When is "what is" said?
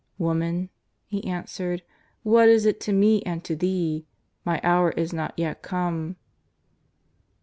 2.23-2.65